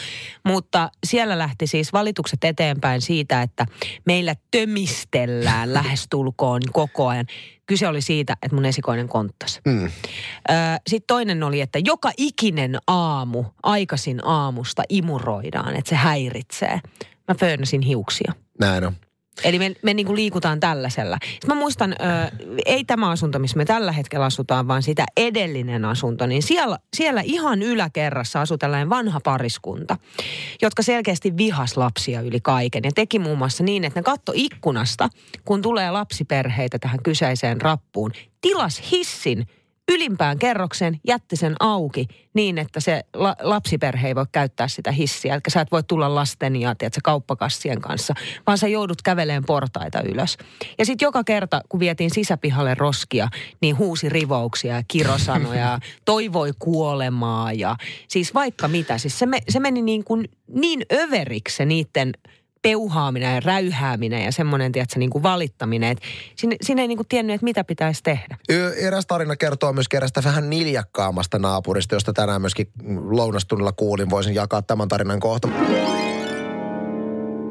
Mutta 0.44 0.92
siellä 1.06 1.38
lähti 1.38 1.68
siis 1.68 1.94
valitukset 1.94 2.44
eteenpäin 2.44 3.02
siitä, 3.02 3.42
että 3.42 3.66
meillä 4.06 4.36
tömistellään 4.52 5.74
lähestulkoon 5.74 6.62
koko 6.72 7.08
ajan. 7.08 7.26
Kyse 7.66 7.88
oli 7.88 8.02
siitä, 8.02 8.34
että 8.42 8.56
mun 8.56 8.66
esikoinen 8.66 9.08
konttasi. 9.08 9.62
Mm. 9.66 9.92
Sitten 10.88 11.08
toinen 11.08 11.44
oli, 11.44 11.62
että 11.62 11.80
joka 11.86 12.12
ikinen 12.18 12.78
aamu, 12.88 13.44
aikaisin 13.64 14.26
aamusta 14.26 14.84
imuroidaan, 14.90 15.76
että 15.76 15.90
se 15.90 15.96
häiritsee. 15.96 16.80
Mä 17.28 17.36
föönäsin 17.40 17.82
hiuksia. 17.82 18.34
Näin 18.60 18.86
on. 18.86 18.96
Eli 19.44 19.60
me, 19.60 19.76
me 19.82 19.94
niinku 19.94 20.16
liikutaan 20.16 20.60
tällaisella. 20.60 21.18
Sitten 21.24 21.48
mä 21.48 21.56
muistan, 21.56 21.92
ö, 21.92 21.96
ei 22.66 22.84
tämä 22.84 23.10
asunto, 23.10 23.40
missä 23.40 23.58
me 23.58 23.66
tällä 23.66 23.92
hetkellä 23.92 24.26
asutaan, 24.26 24.68
vaan 24.68 24.84
sitä 24.84 25.06
edellinen 25.18 25.86
asunto, 25.86 26.28
niin 26.28 26.44
siellä, 26.44 26.78
siellä 26.96 27.22
ihan 27.22 27.62
yläkerrassa 27.62 28.42
asui 28.42 28.58
tällainen 28.58 28.90
vanha 28.90 29.20
pariskunta, 29.24 29.98
jotka 30.62 30.84
selkeästi 30.84 31.38
vihas 31.38 31.78
lapsia 31.78 32.22
yli 32.22 32.40
kaiken. 32.42 32.82
Ja 32.84 32.92
teki 32.96 33.20
muun 33.20 33.38
muassa 33.38 33.64
niin, 33.64 33.84
että 33.84 34.00
ne 34.00 34.04
katto 34.04 34.32
ikkunasta, 34.36 35.10
kun 35.46 35.62
tulee 35.62 35.92
lapsiperheitä 35.92 36.80
tähän 36.80 37.04
kyseiseen 37.04 37.62
rappuun, 37.62 38.12
tilas 38.42 38.92
hissin 38.92 39.48
ylimpään 39.92 40.40
kerrokseen, 40.40 41.00
jätti 41.08 41.36
sen 41.36 41.56
auki 41.60 42.08
niin, 42.34 42.58
että 42.58 42.80
se 42.80 43.02
la- 43.14 43.36
lapsiperhe 43.42 44.08
ei 44.08 44.16
voi 44.16 44.26
käyttää 44.32 44.68
sitä 44.68 44.92
hissiä. 44.92 45.34
Eli 45.34 45.42
sä 45.48 45.62
et 45.62 45.72
voi 45.72 45.84
tulla 45.84 46.16
lasten 46.16 46.56
ja 46.56 46.76
tiedätkö, 46.76 47.00
kauppakassien 47.04 47.82
kanssa, 47.82 48.14
vaan 48.48 48.58
sä 48.58 48.68
joudut 48.68 49.02
käveleen 49.02 49.46
portaita 49.46 50.02
ylös. 50.02 50.38
Ja 50.78 50.86
sitten 50.86 51.06
joka 51.06 51.24
kerta, 51.24 51.62
kun 51.70 51.80
vietiin 51.80 52.12
sisäpihalle 52.12 52.74
roskia, 52.74 53.28
niin 53.62 53.78
huusi 53.78 54.10
rivouksia 54.10 54.76
ja 54.76 54.84
kirosanoja, 54.88 55.60
ja 55.60 55.80
toivoi 56.06 56.52
kuolemaa 56.60 57.54
ja 57.54 57.76
siis 58.08 58.34
vaikka 58.34 58.68
mitä. 58.68 58.98
Siis 58.98 59.20
se, 59.20 59.26
me, 59.26 59.40
se 59.50 59.60
meni 59.60 59.82
niin, 59.82 60.04
kuin 60.04 60.30
niin 60.48 60.86
överiksi 60.94 61.56
se 61.56 61.66
niiden 61.66 62.12
peuhaaminen 62.66 63.36
ja 63.36 63.40
räyhääminen 63.40 64.24
ja 64.24 64.32
semmoinen, 64.32 64.72
tiedätkö, 64.72 65.00
niin 65.00 65.10
kuin 65.10 65.24
valittaminen. 65.24 65.92
Että 65.92 66.06
sinne, 66.36 66.56
sinne 66.62 66.82
ei 66.82 66.88
niin 66.88 66.98
kuin 66.98 67.08
tiennyt, 67.08 67.34
että 67.34 67.44
mitä 67.44 67.64
pitäisi 67.64 68.04
tehdä. 68.04 68.38
Eräs 68.78 69.06
tarina 69.06 69.36
kertoo 69.36 69.74
myös 69.74 69.86
erästä 69.94 70.24
vähän 70.24 70.50
niljakkaamasta 70.50 71.40
naapurista, 71.40 71.96
josta 71.96 72.14
tänään 72.14 72.42
myöskin 72.42 72.68
lounastunnilla 73.10 73.72
kuulin. 73.72 74.10
Voisin 74.10 74.36
jakaa 74.36 74.62
tämän 74.62 74.88
tarinan 74.88 75.20
kohta. 75.20 75.48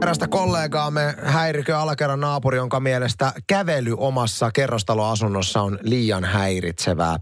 Erästä 0.04 0.28
kollegaamme 0.28 1.14
häirikö 1.22 1.78
alakerran 1.78 2.20
naapuri, 2.20 2.56
jonka 2.56 2.80
mielestä 2.80 3.32
kävely 3.46 3.94
omassa 3.96 4.50
kerrostaloasunnossa 4.50 5.62
on 5.62 5.78
liian 5.82 6.24
häiritsevää. 6.24 7.18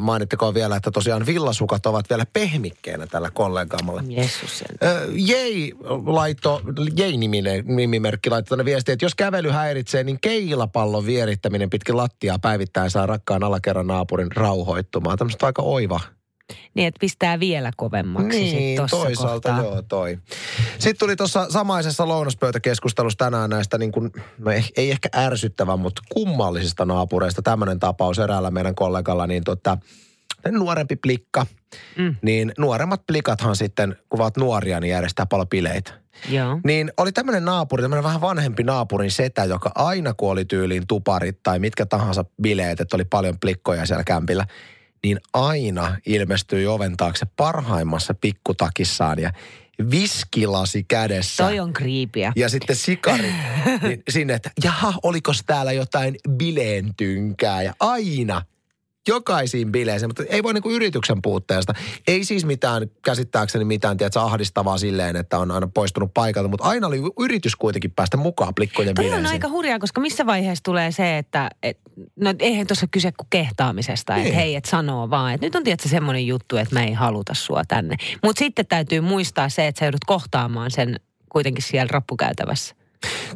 Mainittakoon 0.00 0.54
vielä, 0.54 0.76
että 0.76 0.90
tosiaan 0.90 1.26
villasukat 1.26 1.86
ovat 1.86 2.10
vielä 2.10 2.24
pehmikkeenä 2.32 3.06
tällä 3.06 3.30
kollegaamalla. 3.30 4.02
Jeesus 4.08 4.64
Jei 5.12 5.74
laitto, 6.06 6.60
Jei-niminen 6.96 7.64
nimimerkki 7.66 8.30
laittoi 8.30 8.56
tänne 8.56 8.64
viestiä, 8.64 8.92
että 8.92 9.04
jos 9.04 9.14
kävely 9.14 9.50
häiritsee, 9.50 10.04
niin 10.04 10.20
keilapallon 10.20 11.06
vierittäminen 11.06 11.70
pitkin 11.70 11.96
lattiaa 11.96 12.38
päivittäin 12.38 12.90
saa 12.90 13.06
rakkaan 13.06 13.44
alakerran 13.44 13.86
naapurin 13.86 14.32
rauhoittumaan. 14.36 15.18
Tämmöistä 15.18 15.46
aika 15.46 15.62
oiva. 15.62 16.00
Niin, 16.74 16.88
että 16.88 16.98
pistää 17.00 17.40
vielä 17.40 17.70
kovemmaksi 17.76 18.38
sit 18.48 18.58
Niin, 18.58 18.76
tossa 18.76 18.96
toisaalta 18.96 19.48
kohtaa. 19.48 19.64
joo 19.64 19.82
toi. 19.82 20.18
Sitten 20.78 20.98
tuli 20.98 21.16
tuossa 21.16 21.46
samaisessa 21.50 22.08
lounaspöytäkeskustelussa 22.08 23.18
tänään 23.18 23.50
näistä 23.50 23.78
niin 23.78 23.92
kuin, 23.92 24.12
no 24.38 24.50
ei, 24.50 24.64
ei 24.76 24.90
ehkä 24.90 25.08
ärsyttävä, 25.16 25.76
mutta 25.76 26.02
kummallisista 26.14 26.84
naapureista. 26.84 27.42
Tämmöinen 27.42 27.80
tapaus 27.80 28.18
eräällä 28.18 28.50
meidän 28.50 28.74
kollegalla, 28.74 29.26
niin 29.26 29.44
tota, 29.44 29.78
nuorempi 30.50 30.96
plikka. 30.96 31.46
Mm. 31.98 32.16
Niin 32.22 32.52
nuoremmat 32.58 33.06
plikathan 33.06 33.56
sitten, 33.56 33.96
kun 34.08 34.20
ovat 34.20 34.36
nuoria, 34.36 34.80
niin 34.80 34.90
järjestää 34.90 35.26
paljon 35.26 35.48
bileitä. 35.48 35.92
Joo. 36.28 36.60
Niin 36.64 36.92
oli 36.96 37.12
tämmöinen 37.12 37.44
naapuri, 37.44 37.82
tämmöinen 37.82 38.04
vähän 38.04 38.20
vanhempi 38.20 38.62
naapurin 38.62 39.10
setä, 39.10 39.44
joka 39.44 39.70
aina 39.74 40.14
kun 40.14 40.30
oli 40.30 40.44
tyyliin 40.44 40.86
tuparit 40.86 41.42
tai 41.42 41.58
mitkä 41.58 41.86
tahansa 41.86 42.24
bileet, 42.42 42.80
että 42.80 42.96
oli 42.96 43.04
paljon 43.04 43.38
plikkoja 43.40 43.86
siellä 43.86 44.04
kämpillä, 44.04 44.46
niin 45.04 45.20
aina 45.32 45.96
ilmestyi 46.06 46.66
oven 46.66 46.96
taakse 46.96 47.26
parhaimmassa 47.36 48.14
pikkutakissaan 48.14 49.18
ja 49.18 49.32
viskilasi 49.90 50.84
kädessä. 50.84 51.44
Toi 51.44 51.60
on 51.60 51.72
kriipiä. 51.72 52.32
Ja 52.36 52.48
sitten 52.48 52.76
sikari 52.76 53.32
niin 53.82 54.02
sinne, 54.10 54.34
että 54.34 54.50
jaha, 54.64 54.94
olikos 55.02 55.42
täällä 55.46 55.72
jotain 55.72 56.16
bileentynkää 56.30 57.62
ja 57.62 57.74
aina 57.80 58.42
jokaisiin 59.08 59.72
bileisiin, 59.72 60.08
mutta 60.08 60.22
ei 60.28 60.42
voi 60.42 60.54
niinku 60.54 60.70
yrityksen 60.70 61.22
puutteesta. 61.22 61.74
Ei 62.08 62.24
siis 62.24 62.44
mitään, 62.44 62.90
käsittääkseni 63.04 63.64
mitään, 63.64 63.96
tiedätkö, 63.96 64.20
ahdistavaa 64.20 64.78
silleen, 64.78 65.16
että 65.16 65.38
on 65.38 65.50
aina 65.50 65.68
poistunut 65.74 66.14
paikalta, 66.14 66.48
mutta 66.48 66.64
aina 66.64 66.86
oli 66.86 67.00
yritys 67.20 67.56
kuitenkin 67.56 67.90
päästä 67.90 68.16
mukaan 68.16 68.54
plikkojen 68.54 68.94
Toi 68.94 69.04
on 69.04 69.10
bileisiin. 69.10 69.32
aika 69.32 69.48
hurjaa, 69.48 69.78
koska 69.78 70.00
missä 70.00 70.26
vaiheessa 70.26 70.64
tulee 70.64 70.92
se, 70.92 71.18
että 71.18 71.50
et, 71.62 71.78
no 72.16 72.34
eihän 72.38 72.66
tuossa 72.66 72.86
kyse 72.90 73.12
kuin 73.12 73.26
kehtaamisesta, 73.30 74.14
Niin. 74.14 74.26
että 74.26 74.38
hei, 74.38 74.56
et 74.56 74.64
sanoo 74.64 75.10
vaan, 75.10 75.34
että 75.34 75.46
nyt 75.46 75.54
on 75.54 75.64
tietysti 75.64 75.88
semmoinen 75.88 76.26
juttu, 76.26 76.56
että 76.56 76.74
me 76.74 76.84
ei 76.84 76.92
haluta 76.92 77.34
sua 77.34 77.62
tänne. 77.68 77.96
Mutta 78.24 78.38
sitten 78.38 78.66
täytyy 78.66 79.00
muistaa 79.00 79.48
se, 79.48 79.66
että 79.66 79.78
sä 79.78 79.84
joudut 79.84 80.04
kohtaamaan 80.06 80.70
sen 80.70 81.00
kuitenkin 81.28 81.64
siellä 81.64 81.88
rappukäytävässä. 81.92 82.74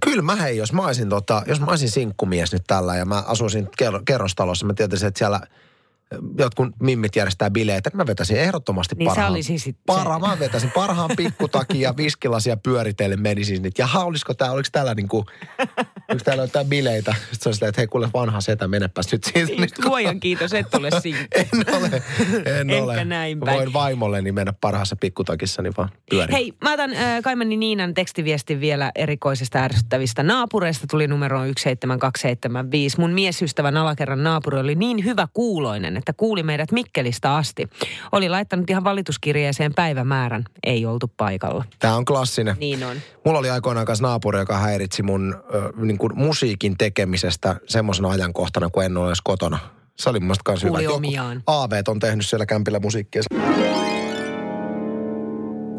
Kyllä 0.00 0.22
mä 0.22 0.36
hei, 0.36 0.56
jos 0.56 0.72
mä 0.72 0.82
olisin, 0.82 1.08
tota, 1.08 1.42
jos 1.46 1.60
mä 1.60 1.66
olisin 1.66 1.90
sinkkumies 1.90 2.52
nyt 2.52 2.62
tällä 2.66 2.96
ja 2.96 3.04
mä 3.04 3.22
asuisin 3.26 3.66
ker- 3.66 4.02
kerrostalossa, 4.04 4.66
mä 4.66 4.74
tietäisin, 4.74 5.08
että 5.08 5.18
siellä 5.18 5.40
jotkut 6.38 6.68
mimmit 6.82 7.16
järjestää 7.16 7.50
bileitä, 7.50 7.90
niin 7.90 7.96
mä 7.96 8.06
vetäisin 8.06 8.36
ehdottomasti 8.36 8.94
Niin 8.98 9.10
sä 9.10 9.14
parhaan. 9.14 9.42
sit 9.42 9.58
se- 9.60 9.74
Parha, 9.86 10.18
mä 10.18 10.36
vetäisin 10.40 10.70
parhaan 10.70 11.10
pikkutakin 11.16 11.80
ja 11.80 11.96
viskilasia 12.02 12.56
pyöritellen 12.56 13.20
menisin. 13.22 13.66
Että 13.66 13.82
jaha, 13.82 14.04
olisiko 14.04 14.34
tää, 14.34 14.52
oliko 14.52 14.68
täällä 14.72 14.94
niinku, 14.94 15.24
oliko 16.08 16.24
täällä 16.24 16.42
jotain 16.42 16.66
bileitä? 16.66 17.12
Sitten 17.18 17.38
se 17.40 17.48
on 17.48 17.54
sitä, 17.54 17.68
että 17.68 17.80
hei 17.80 17.86
kuule 17.86 18.08
vanha 18.14 18.40
setä, 18.40 18.68
menepäs 18.68 19.12
nyt 19.12 19.24
siitä. 19.24 19.52
Nyt, 19.60 19.72
kun- 19.74 19.84
Luojan 19.88 20.20
kiitos, 20.20 20.52
et 20.54 20.74
ole 20.74 20.90
siinä. 21.00 21.18
en 21.36 21.48
ole, 21.76 21.90
en 22.60 22.70
Ehkä 22.70 22.82
ole. 22.84 23.04
näin 23.04 23.40
päin. 23.40 23.56
Voin 23.56 23.72
vaimolleni 23.72 24.32
mennä 24.32 24.52
parhaassa 24.60 24.96
pikkutakissani 24.96 25.70
vaan 25.76 25.88
pyörin. 26.10 26.32
Hei, 26.36 26.52
mä 26.64 26.72
otan 26.72 26.94
äh, 26.94 27.22
Kaimani 27.22 27.56
Niinan 27.56 27.94
tekstiviestin 27.94 28.60
vielä 28.60 28.92
erikoisesta 28.94 29.58
ärsyttävistä 29.58 30.22
naapureista. 30.22 30.86
Tuli 30.90 31.06
numeroon 31.08 31.46
17275. 31.46 33.00
Mun 33.00 33.10
miesystävän 33.12 33.76
alakerran 33.76 34.22
naapuri 34.24 34.58
oli 34.58 34.74
niin 34.74 35.04
hyvä 35.04 35.28
kuuloinen, 35.32 35.96
että 36.02 36.12
kuuli 36.12 36.42
meidät 36.42 36.72
Mikkelistä 36.72 37.34
asti. 37.36 37.68
Oli 38.12 38.28
laittanut 38.28 38.70
ihan 38.70 38.84
valituskirjeeseen 38.84 39.74
päivämäärän. 39.74 40.44
Ei 40.64 40.86
oltu 40.86 41.12
paikalla. 41.16 41.64
Tämä 41.78 41.96
on 41.96 42.04
klassinen. 42.04 42.56
Niin 42.58 42.84
on. 42.84 42.96
Mulla 43.24 43.38
oli 43.38 43.50
aikoinaan 43.50 43.86
kanssa 43.86 44.02
naapuri, 44.02 44.38
joka 44.38 44.58
häiritsi 44.58 45.02
mun 45.02 45.42
ö, 45.54 45.72
niin 45.76 45.98
kuin 45.98 46.12
musiikin 46.14 46.78
tekemisestä 46.78 47.56
semmoisena 47.68 48.10
ajankohtana, 48.10 48.70
kun 48.70 48.84
en 48.84 48.96
ole 48.96 49.06
edes 49.06 49.20
kotona. 49.20 49.58
Se 49.96 50.10
oli 50.10 50.20
mun 50.20 50.26
mielestä 50.26 50.42
kans 50.44 50.62
hyvä. 50.62 50.78
Omiaan. 50.94 51.42
Aaveet 51.46 51.88
on 51.88 51.98
tehnyt 51.98 52.26
siellä 52.26 52.46
kämpillä 52.46 52.80
musiikkia. 52.80 53.22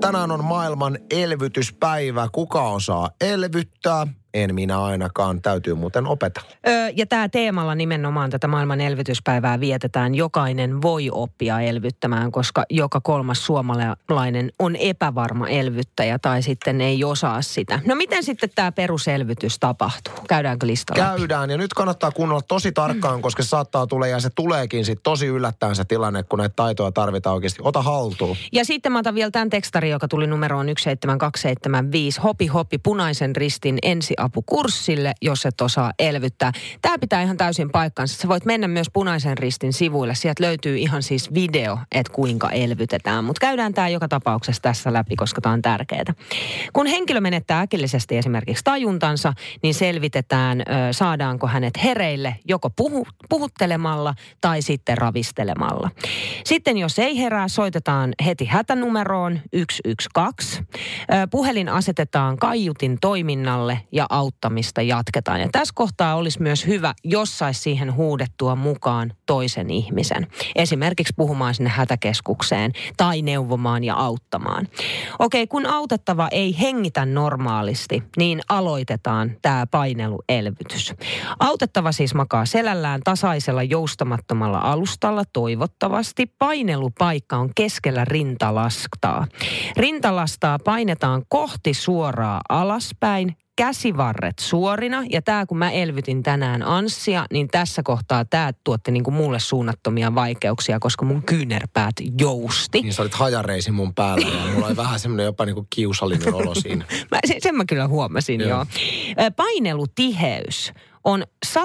Tänään 0.01 0.31
on 0.31 0.43
maailman 0.43 0.97
elvytyspäivä. 1.11 2.27
Kuka 2.31 2.69
osaa 2.69 3.09
elvyttää? 3.21 4.07
En 4.33 4.55
minä 4.55 4.83
ainakaan. 4.83 5.41
Täytyy 5.41 5.73
muuten 5.73 6.07
opetella. 6.07 6.49
Öö, 6.67 6.89
ja 6.95 7.05
tämä 7.05 7.29
teemalla 7.29 7.75
nimenomaan 7.75 8.29
tätä 8.29 8.47
maailman 8.47 8.81
elvytyspäivää 8.81 9.59
vietetään. 9.59 10.15
Jokainen 10.15 10.81
voi 10.81 11.09
oppia 11.11 11.59
elvyttämään, 11.59 12.31
koska 12.31 12.63
joka 12.69 13.01
kolmas 13.01 13.45
suomalainen 13.45 14.51
on 14.59 14.75
epävarma 14.75 15.47
elvyttäjä 15.47 16.19
tai 16.19 16.41
sitten 16.41 16.81
ei 16.81 17.03
osaa 17.03 17.41
sitä. 17.41 17.79
No 17.85 17.95
miten 17.95 18.23
sitten 18.23 18.49
tämä 18.55 18.71
peruselvytys 18.71 19.59
tapahtuu? 19.59 20.13
Käydäänkö 20.27 20.67
lista 20.67 20.93
läpi? 20.97 21.17
Käydään 21.19 21.49
ja 21.49 21.57
nyt 21.57 21.73
kannattaa 21.73 22.11
kuunnella 22.11 22.41
tosi 22.41 22.71
tarkkaan, 22.71 23.21
koska 23.21 23.43
se 23.43 23.49
saattaa 23.49 23.87
tulla 23.87 24.07
ja 24.07 24.19
se 24.19 24.29
tuleekin 24.35 24.85
sitten 24.85 25.03
tosi 25.03 25.27
yllättäen 25.27 25.75
se 25.75 25.85
tilanne, 25.85 26.23
kun 26.23 26.39
näitä 26.39 26.53
taitoja 26.55 26.91
tarvitaan 26.91 27.33
oikeasti. 27.35 27.61
Ota 27.63 27.81
haltuun. 27.81 28.37
Ja 28.51 28.65
sitten 28.65 28.91
mä 28.91 28.99
otan 28.99 29.15
vielä 29.15 29.31
tämän 29.31 29.49
tekstari, 29.49 29.89
joka 29.89 30.07
tuli 30.07 30.27
numeroon 30.27 30.65
17275. 30.65 32.21
Hopi 32.21 32.47
hopi 32.47 32.77
punaisen 32.77 33.35
ristin 33.35 33.77
ensi 33.81 34.13
ensiapukurssille, 34.23 35.13
jos 35.21 35.45
et 35.45 35.61
osaa 35.61 35.93
elvyttää. 35.99 36.51
Tämä 36.81 36.97
pitää 36.97 37.21
ihan 37.21 37.37
täysin 37.37 37.71
paikkansa. 37.71 38.21
Sä 38.21 38.27
voit 38.27 38.45
mennä 38.45 38.67
myös 38.67 38.87
punaisen 38.93 39.37
ristin 39.37 39.73
sivuille. 39.73 40.15
Sieltä 40.15 40.43
löytyy 40.43 40.77
ihan 40.77 41.03
siis 41.03 41.33
video, 41.33 41.77
että 41.91 42.13
kuinka 42.13 42.49
elvytetään. 42.49 43.23
Mutta 43.23 43.39
käydään 43.39 43.73
tämä 43.73 43.89
joka 43.89 44.07
tapauksessa 44.07 44.61
tässä 44.61 44.93
läpi, 44.93 45.15
koska 45.15 45.41
tämä 45.41 45.53
on 45.53 45.61
tärkeää. 45.61 46.13
Kun 46.73 46.87
henkilö 46.87 47.21
menettää 47.21 47.59
äkillisesti 47.59 48.17
esimerkiksi 48.17 48.63
tajuntansa, 48.63 49.33
niin 49.63 49.73
selvitetään, 49.73 50.63
saadaanko 50.91 51.47
hänet 51.47 51.73
hereille 51.83 52.35
joko 52.45 52.69
puhu, 52.69 53.07
puhuttelemalla 53.29 54.13
tai 54.41 54.61
sitten 54.61 54.97
ravistelemalla. 54.97 55.89
Sitten 56.45 56.77
jos 56.77 56.99
ei 56.99 57.17
herää, 57.17 57.47
soitetaan 57.47 58.13
heti 58.25 58.45
hätänumeroon 58.45 59.39
112. 59.53 60.63
Ö, 61.13 61.27
puhelin 61.31 61.69
asetetaan 61.69 62.37
kaiutin 62.37 62.97
toiminnalle 63.01 63.81
ja 63.91 64.05
auttamista 64.13 64.81
jatketaan. 64.81 65.41
Ja 65.41 65.49
tässä 65.51 65.73
kohtaa 65.75 66.15
olisi 66.15 66.41
myös 66.41 66.67
hyvä, 66.67 66.93
jos 67.03 67.37
saisi 67.37 67.61
siihen 67.61 67.95
huudettua 67.95 68.55
mukaan 68.55 69.13
toisen 69.25 69.69
ihmisen. 69.69 70.27
Esimerkiksi 70.55 71.13
puhumaan 71.17 71.53
sinne 71.53 71.69
hätäkeskukseen 71.69 72.71
tai 72.97 73.21
neuvomaan 73.21 73.83
ja 73.83 73.95
auttamaan. 73.95 74.67
Okei, 75.19 75.47
kun 75.47 75.65
autettava 75.65 76.27
ei 76.31 76.59
hengitä 76.59 77.05
normaalisti, 77.05 78.03
niin 78.17 78.41
aloitetaan 78.49 79.31
tämä 79.41 79.67
paineluelvytys. 79.71 80.93
Autettava 81.39 81.91
siis 81.91 82.13
makaa 82.13 82.45
selällään 82.45 83.01
tasaisella 83.03 83.63
joustamattomalla 83.63 84.59
alustalla 84.59 85.23
toivottavasti. 85.33 86.25
Painelupaikka 86.25 87.37
on 87.37 87.49
keskellä 87.55 88.05
rintalastaa. 88.05 89.27
Rintalastaa 89.77 90.59
painetaan 90.59 91.23
kohti 91.29 91.73
suoraa 91.73 92.41
alaspäin 92.49 93.35
käsivarret 93.55 94.39
suorina. 94.39 95.03
Ja 95.09 95.21
tämä, 95.21 95.45
kun 95.45 95.57
mä 95.57 95.71
elvytin 95.71 96.23
tänään 96.23 96.63
Anssia, 96.63 97.25
niin 97.31 97.47
tässä 97.47 97.83
kohtaa 97.83 98.25
tämä 98.25 98.51
tuotti 98.63 98.91
niinku 98.91 99.11
mulle 99.11 99.39
suunnattomia 99.39 100.15
vaikeuksia, 100.15 100.79
koska 100.79 101.05
mun 101.05 101.23
kyynärpäät 101.23 101.93
jousti. 102.19 102.81
Niin 102.81 102.93
sä 102.93 103.01
olit 103.01 103.13
hajareisi 103.13 103.71
mun 103.71 103.93
päällä 103.93 104.27
ja 104.27 104.53
mulla 104.53 104.67
oli 104.67 104.75
vähän 104.75 104.99
semmoinen 104.99 105.25
jopa 105.25 105.45
niinku 105.45 105.67
kiusallinen 105.69 106.33
olo 106.33 106.55
siinä. 106.55 106.85
Mä, 107.11 107.19
sen, 107.27 107.37
sen 107.39 107.55
mä 107.55 107.65
kyllä 107.65 107.87
huomasin, 107.87 108.41
joo. 108.41 108.49
Joo. 108.49 108.65
Painelutiheys 109.35 110.73
on 111.03 111.23
100-120 111.45 111.59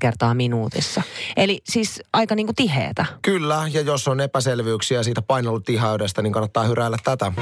kertaa 0.00 0.34
minuutissa. 0.34 1.02
Eli 1.36 1.60
siis 1.64 2.02
aika 2.12 2.34
niinku 2.34 2.52
tiheetä. 2.56 3.04
Kyllä, 3.22 3.68
ja 3.72 3.80
jos 3.80 4.08
on 4.08 4.20
epäselvyyksiä 4.20 5.02
siitä 5.02 5.22
painelutiheydestä, 5.22 6.22
niin 6.22 6.32
kannattaa 6.32 6.64
hyräillä 6.64 6.96
tätä. 7.04 7.32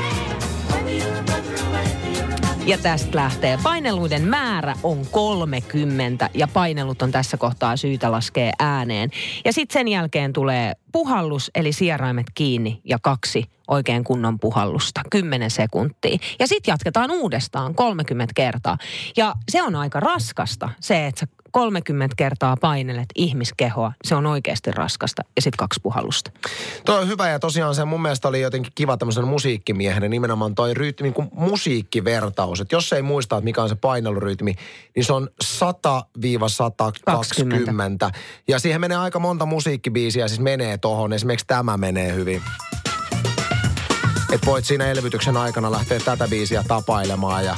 Ja 2.68 2.78
tästä 2.78 3.16
lähtee. 3.16 3.58
Paineluiden 3.62 4.22
määrä 4.22 4.74
on 4.82 5.06
30 5.10 6.30
ja 6.34 6.48
painelut 6.48 7.02
on 7.02 7.10
tässä 7.10 7.36
kohtaa 7.36 7.76
syytä 7.76 8.12
laskea 8.12 8.52
ääneen. 8.58 9.10
Ja 9.44 9.52
sitten 9.52 9.80
sen 9.80 9.88
jälkeen 9.88 10.32
tulee 10.32 10.72
puhallus 10.92 11.50
eli 11.54 11.72
sieraimet 11.72 12.26
kiinni 12.34 12.80
ja 12.84 12.98
kaksi 13.02 13.44
oikein 13.68 14.04
kunnon 14.04 14.38
puhallusta, 14.40 15.00
10 15.10 15.50
sekuntia. 15.50 16.18
Ja 16.38 16.46
sitten 16.46 16.72
jatketaan 16.72 17.10
uudestaan 17.10 17.74
30 17.74 18.32
kertaa. 18.34 18.78
Ja 19.16 19.34
se 19.48 19.62
on 19.62 19.76
aika 19.76 20.00
raskasta 20.00 20.68
se, 20.80 21.06
että 21.06 21.20
sä 21.20 21.26
30 21.52 22.14
kertaa 22.16 22.56
painelet 22.60 23.06
ihmiskehoa. 23.14 23.92
Se 24.04 24.14
on 24.14 24.26
oikeasti 24.26 24.70
raskasta. 24.70 25.22
Ja 25.36 25.42
sitten 25.42 25.58
kaksi 25.58 25.80
puhallusta. 25.82 26.30
Toi 26.84 26.98
on 26.98 27.08
hyvä 27.08 27.28
ja 27.28 27.38
tosiaan 27.38 27.74
se 27.74 27.84
mun 27.84 28.02
mielestä 28.02 28.28
oli 28.28 28.40
jotenkin 28.40 28.72
kiva 28.74 28.96
tämmöisen 28.96 29.28
musiikkimiehenä 29.28 30.08
nimenomaan 30.08 30.54
toi 30.54 30.74
rytmi, 30.74 31.04
niin 31.04 31.14
kuin 31.14 31.28
musiikkivertaus. 31.32 32.60
Että 32.60 32.76
jos 32.76 32.92
ei 32.92 33.02
muista, 33.02 33.36
että 33.36 33.44
mikä 33.44 33.62
on 33.62 33.68
se 33.68 33.74
painelurytmi, 33.74 34.54
niin 34.96 35.04
se 35.04 35.12
on 35.12 35.28
100-120. 35.44 35.48
Ja 38.48 38.58
siihen 38.58 38.80
menee 38.80 38.96
aika 38.96 39.18
monta 39.18 39.46
musiikkibiisiä, 39.46 40.28
siis 40.28 40.40
menee 40.40 40.78
tohon. 40.78 41.12
Esimerkiksi 41.12 41.46
tämä 41.46 41.76
menee 41.76 42.14
hyvin. 42.14 42.42
Et 44.32 44.46
voit 44.46 44.64
siinä 44.64 44.86
elvytyksen 44.86 45.36
aikana 45.36 45.72
lähteä 45.72 46.00
tätä 46.00 46.28
biisiä 46.28 46.64
tapailemaan 46.68 47.44
ja 47.44 47.56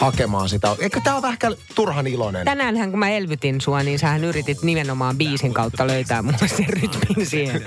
hakemaan 0.00 0.48
sitä. 0.48 0.76
Eikö 0.78 1.00
tää 1.04 1.16
on 1.16 1.22
vähän 1.22 1.38
turhan 1.74 2.06
iloinen? 2.06 2.44
Tänäänhän 2.44 2.90
kun 2.90 2.98
mä 2.98 3.08
elvytin 3.10 3.60
sua, 3.60 3.82
niin 3.82 3.98
sähän 3.98 4.24
yritit 4.24 4.62
nimenomaan 4.62 5.18
biisin 5.18 5.54
kautta 5.54 5.86
löytää 5.86 6.22
mulle 6.22 6.48
sen 6.48 6.68
rytmin 6.68 7.26
siihen. 7.26 7.64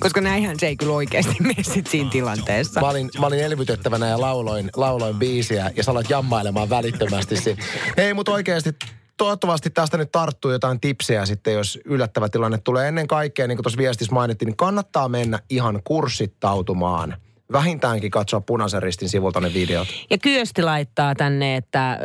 Koska 0.00 0.20
näinhän 0.20 0.58
se 0.58 0.66
ei 0.66 0.76
kyllä 0.76 0.92
oikeasti 0.92 1.36
mene 1.42 1.62
sit 1.62 1.86
siinä 1.86 2.10
tilanteessa. 2.10 2.80
Mä 2.80 2.88
olin, 2.88 3.10
mä 3.20 3.26
olin 3.26 3.40
elvytettävänä 3.40 4.06
ja 4.06 4.20
lauloin, 4.20 4.70
lauloin 4.76 5.16
biisiä 5.16 5.70
ja 5.76 5.84
sä 5.84 5.90
aloit 5.90 6.10
jammailemaan 6.10 6.70
välittömästi. 6.70 7.36
siinä. 7.36 7.64
Ei, 7.96 8.14
mutta 8.14 8.32
oikeasti 8.32 8.70
toivottavasti 9.16 9.70
tästä 9.70 9.96
nyt 9.96 10.12
tarttuu 10.12 10.50
jotain 10.50 10.80
tipsejä 10.80 11.26
sitten, 11.26 11.54
jos 11.54 11.78
yllättävä 11.84 12.28
tilanne 12.28 12.58
tulee. 12.58 12.88
Ennen 12.88 13.08
kaikkea, 13.08 13.46
niin 13.46 13.56
kuin 13.56 13.64
tuossa 13.64 13.78
viestissä 13.78 14.14
mainittiin, 14.14 14.46
niin 14.46 14.56
kannattaa 14.56 15.08
mennä 15.08 15.38
ihan 15.50 15.80
kurssittautumaan. 15.84 17.16
Vähintäänkin 17.52 18.10
katsoa 18.10 18.40
punaisen 18.40 18.82
ristin 18.82 19.08
sivulta 19.08 19.40
ne 19.40 19.54
videot. 19.54 19.88
Ja 20.10 20.18
Kyösti 20.18 20.62
laittaa 20.62 21.14
tänne, 21.14 21.56
että 21.56 21.92
ö, 21.92 21.96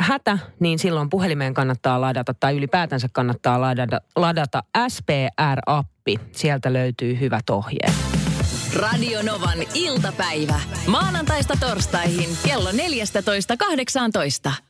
hätä, 0.00 0.38
niin 0.60 0.78
silloin 0.78 1.10
puhelimeen 1.10 1.54
kannattaa 1.54 2.00
ladata, 2.00 2.34
tai 2.34 2.56
ylipäätänsä 2.56 3.08
kannattaa 3.12 3.60
ladata, 3.60 4.00
ladata 4.16 4.62
SPR-appi. 4.88 6.20
Sieltä 6.32 6.72
löytyy 6.72 7.20
hyvät 7.20 7.50
ohjeet. 7.50 7.94
Radio 8.76 9.22
Novan 9.22 9.58
iltapäivä. 9.74 10.60
Maanantaista 10.86 11.54
torstaihin 11.60 12.30
kello 12.46 12.70
14.18. 12.70 14.69